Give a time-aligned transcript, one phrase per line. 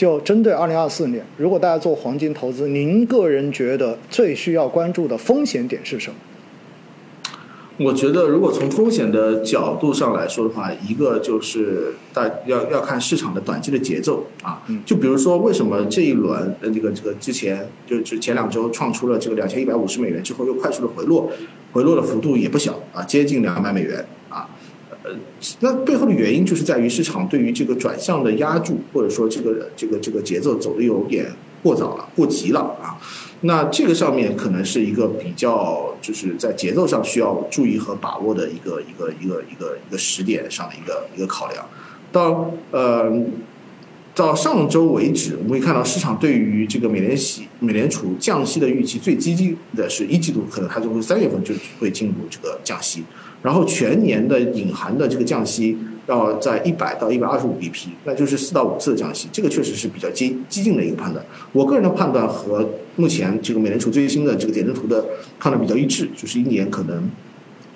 [0.00, 6.16] 就针对二零二四年，如果大家做黄金投资，您个人觉得最需要关注的风险点是什么？
[7.84, 14.62] 我觉得，如果从风险的角度上来说的话，一个就是大要要看市场的短期的节奏啊。
[14.86, 21.30] 就比如说，为什么这一轮呃这个这个之前就就前两周创出了这个两千一百五十美元之后又快速的回落，
[21.72, 24.19] 回落的幅度也不小啊，接近两百美元啊。
[25.02, 25.10] 呃，
[25.60, 31.26] 那背后的原因就是在于市场对于这个转向的压住，或者说这个这个这个节奏走的有点
[31.62, 32.98] 过早了、过急了啊。
[33.42, 41.64] 那这个上面可能是一个比较，就是在节奏上需要注意和把握的一个一个一个一个一个时点上的一个一个考量。
[42.12, 43.10] 到呃，
[44.20, 53.02] 到上周为止，我们可以看到市场对于这个美联息、美联储降息的预期最激进的是一季度，可能它就会三月份就会进入这个降息，
[53.42, 55.78] 然后全年的隐含的这个降息。
[56.06, 61.24] 要在一百到一百二十五 BP，那就是四到五次的降息，这个确实是比较激激进的一个判断。
[61.52, 65.04] 我个人的判断和目前这个美联储最新的这个点阵图的
[65.38, 67.08] 判断比较一致，就是一年可能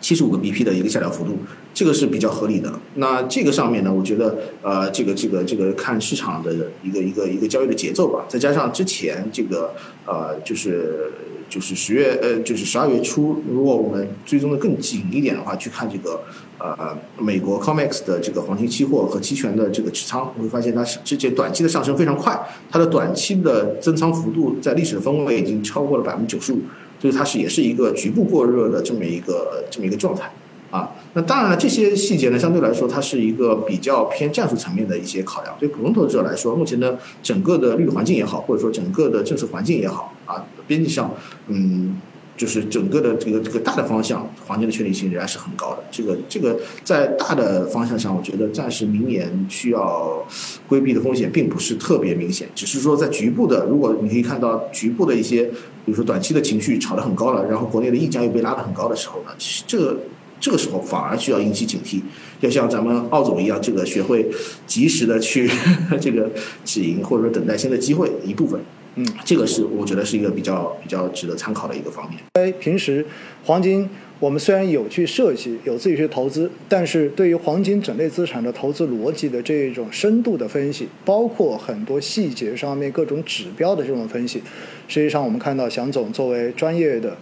[0.00, 1.38] 七十五个 BP 的一个下调幅度，
[1.72, 2.72] 这个是比较合理的。
[2.94, 9.74] 那这个上面呢，我觉得呃，这个这个这个看市场的一个一个一个交易的节奏吧，再加上之前这个
[10.06, 11.12] 呃，就是。
[11.50, 16.22] 就是十月呃，就是十二月初，如果我们追踪的更紧一点的话，去看这个
[16.58, 22.40] 呃美国 COMEX 的这个黄金期货和期权的这个持仓，我会发现它是之前短期的上升非常快，
[22.70, 26.60] 它的短期的增仓幅度在历史的分位已经超过了百分之九十五，
[27.00, 30.30] 所以它是也是一个局部过热的这么一个这么一个状态。
[30.70, 35.52] 啊，那当然了，这些细节呢，相对来说，它是一个比较偏战术层面的一些考量。
[35.58, 41.12] 对普通投资者来说，目前的整个的利率环境也好，或者说整个的政策环境也好，啊，边际上，
[41.48, 42.00] 嗯，
[42.40, 45.84] 就是整个的这个这个大的方向，黄金的确定性仍然是很高的。
[45.90, 50.26] 这个这个在大的方向上，我觉得暂时明年需要
[50.66, 55.44] 规避的风险并不是特别明显，只是说在局部的，如果你可以看到局部的一些，
[55.84, 59.98] 比如说短期的情绪炒得很高了，然后国内的溢价又被拉得很高的时候呢，其实这个。
[60.40, 62.00] 这个时候反而需要引起警惕，
[62.40, 64.26] 要像咱们奥总一样，这个学会
[64.66, 65.48] 及时的去
[66.00, 66.30] 这个
[66.64, 68.58] 止盈，或者说等待新的机会一部分。
[68.96, 72.18] 嗯，这个是我觉得是一个比较比较值得参考的一个方面。
[72.32, 73.06] 哎，平时
[73.44, 84.42] 黄金我们虽然有去设计，有自己去投资，但是对于黄金整类资产的投资逻辑的这种深度的分析，包括很多细节上面各种指标的这种分析，
[84.88, 87.16] 实际上我们看到祥总作为专业的。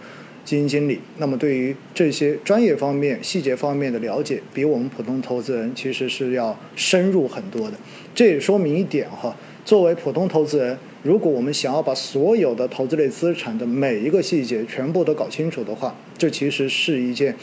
[0.49, 7.77] 基金经理，那么对于这些专业方面、细节方面的了解，比我们普通投资人其实是要深入很多的。
[8.15, 17.35] 这也说明一点哈，作为普通投资人，如果我们想要把所有的投资类资产的每一个细节全部都搞清楚的话，这其实是一件，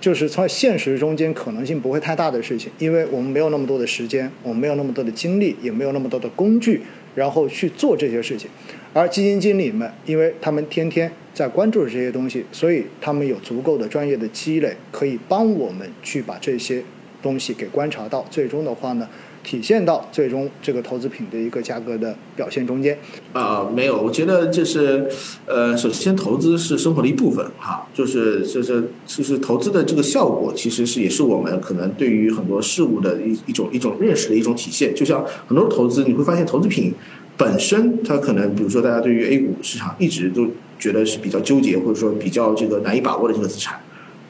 [0.00, 6.82] 就是在现实中间可能性不会太大的事情，因为我们没有那么多的时间，我们没有那么多的精力，也没有那么多的工具，
[7.14, 8.48] 然后去做这些事情。
[8.94, 16.82] 而基金经理们，因为他们天天在关注着这些东西，所以他们有足够的专业的积累，可以帮我们去把这些
[17.22, 19.08] 东西给观察到，最终的话呢，
[19.44, 22.98] 体现到最终这个投资品的一个价格的表现中间。
[23.32, 25.08] 啊，没有，我觉得这是，
[25.46, 34.94] 呃，首先投资是生活的一部分哈，就是就是就是投资的这个效果，其实是也是我们可能对于很多事物的一一种一种认识的一种体现。
[34.94, 36.92] 就像很多投资，你会发现投资品。
[37.34, 40.46] 本身它可能，比如说大家对于 A 股市场一直都
[40.78, 43.80] 觉得是比较纠结，或者说比较这个难以把握的这个资产，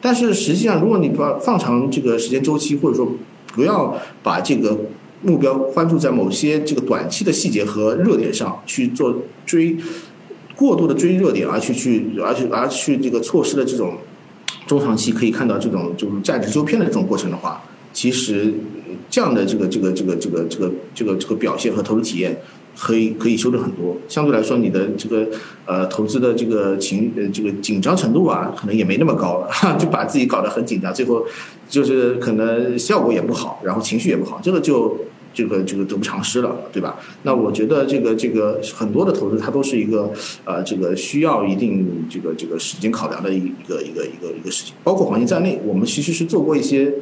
[0.01, 3.13] 但是实际上，如果你把放长这个时间周期，或者说
[3.49, 4.79] 不要把这个
[5.23, 9.77] 目标关注在某些这个短期的细节和热点上去做追
[10.57, 13.99] 过度的追热点，而去去而去而去这个错失了这种
[14.67, 17.63] 中长期可以看到这种就是价值纠偏的这种过程的话，
[17.93, 18.53] 其实
[19.09, 22.39] 这样的这个这个这个这个这个这个这个表现和投资体验。
[22.75, 25.29] 可以可以修正很多，相对来说，你的这个
[25.67, 31.23] 呃投资的这个情呃这个紧张程度啊，可能也没那么高了，就把自己搞得很紧张，最后
[31.69, 34.97] 就是可能效果也不好，然后情绪也不好，这个就
[35.33, 36.99] 这个这个得不偿失了，对吧？
[37.23, 40.13] 那我觉得这个这个很多的投资它都是一个
[40.45, 46.93] 呃这个需要一定这个这个时间考量的一一个一个一个一个事情，包括黄金在内，我们其实是做过一些。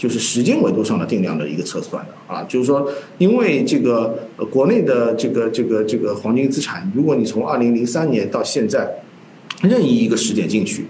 [0.00, 4.18] 就是时间维度上的定量的一个测算的啊，就是说，因为这个
[4.50, 9.02] 国内的这个这个这个黄金资产，如果你从二零零三年到现在
[9.60, 10.86] 任意一个时点进去，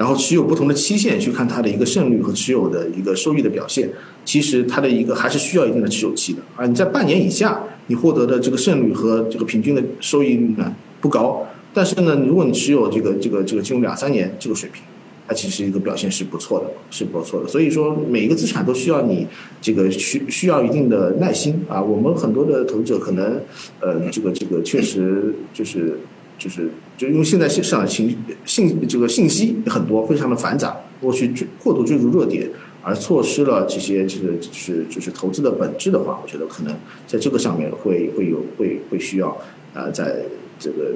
[0.00, 3.90] 然后持有不同的期限去看它的一个胜率和持有的一个收益的表现，
[4.24, 6.64] 其实它的一个还是需要一定的持有期的啊。
[6.64, 14.82] 你在半年以下，你获得的这个胜率和这个平均的收益率呢不高，但是呢，如果你持有这个这个这个进入两三年这个水平。
[15.28, 17.46] 它其实一个表现是不错的，是不错的。
[17.46, 19.24] 所以说每一个资产都需要你
[19.62, 21.80] 这个需需要一定的耐心啊。
[21.80, 23.40] 我们很多的投资者可能
[23.78, 26.00] 呃这个这个确实就是
[26.36, 28.14] 就是就因为现在市场信
[28.44, 32.46] 信这个信息很多，非常的繁杂，过去过度追逐热点。
[32.82, 36.76] 而错失了这些，就是就是就是投资的本质的话，我觉得可能
[37.06, 39.34] 在这个上面会会有会会需要
[39.72, 40.16] 呃，在
[40.58, 40.92] 这个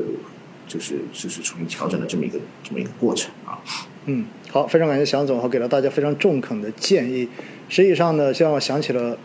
[0.67, 3.57] 就是就是重新调整的这么一个这么一个过程啊。
[4.05, 7.27] 嗯，好，非常感谢祥总哈，给了大家非常中肯的建议。
[7.71, 9.17] 实际上呢，让我想起了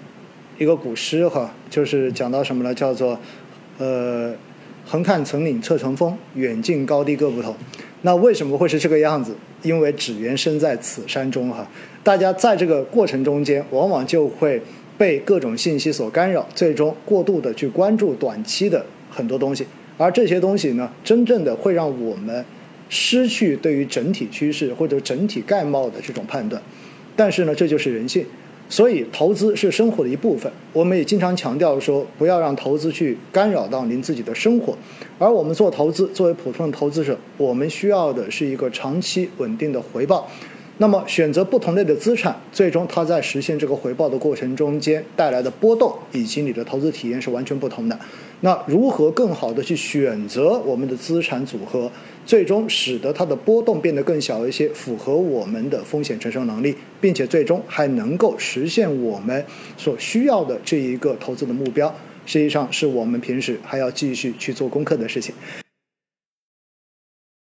[0.57, 2.73] 一个古诗哈，就是讲到什么呢？
[2.73, 3.19] 叫做
[3.77, 4.33] 呃，
[4.91, 7.55] 横看成岭侧成峰，远近高低各不同。
[8.01, 9.35] 那为什么会是这个样子？
[9.61, 11.69] 因为只缘身在此山中哈。
[12.01, 14.59] 大家在这个过程中间，往往就会
[14.97, 19.63] 被各种信息所干扰，最终过度的去关注短期的很多东西，
[19.95, 22.43] 而这些东西呢，真正的会让我们
[22.89, 26.59] 失去对于整体趋势或者整体概貌的这种判断。
[27.15, 28.25] 但是呢，这就是人性。
[28.69, 30.51] 所以，投资是生活的一部分。
[30.71, 34.77] 我们也经常强调说，不要让投资去干扰到您自己的生活。
[35.17, 40.29] 而我们做投资，作为普通的投资者，我们需要的是一个长期稳定的回报。
[40.81, 47.99] 那么，选择不同类的资产，最终它在实现这个回报的过程中间带来的波动，以及你的投资体验是完全不同的。
[48.39, 51.91] 那如何更好的去选择我们的资产组合？
[52.25, 59.45] 最终使得它的波动变得更小一些，符合我们的风险承受能力，并且最终还能够实现我们
[59.75, 61.93] 所需要的这一个投资的目标，
[62.25, 65.35] 实际上是我们平时还要继续去做功课的事情。